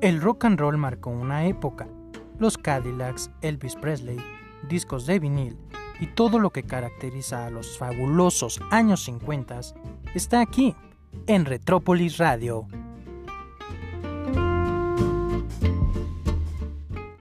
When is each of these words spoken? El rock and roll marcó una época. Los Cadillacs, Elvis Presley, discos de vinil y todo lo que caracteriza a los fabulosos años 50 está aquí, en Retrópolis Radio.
El 0.00 0.20
rock 0.20 0.44
and 0.44 0.60
roll 0.60 0.78
marcó 0.78 1.10
una 1.10 1.46
época. 1.46 1.88
Los 2.38 2.56
Cadillacs, 2.56 3.32
Elvis 3.42 3.74
Presley, 3.74 4.16
discos 4.68 5.06
de 5.06 5.18
vinil 5.18 5.58
y 5.98 6.06
todo 6.06 6.38
lo 6.38 6.50
que 6.50 6.62
caracteriza 6.62 7.46
a 7.46 7.50
los 7.50 7.76
fabulosos 7.76 8.60
años 8.70 9.02
50 9.02 9.58
está 10.14 10.40
aquí, 10.40 10.76
en 11.26 11.44
Retrópolis 11.46 12.18
Radio. 12.18 12.68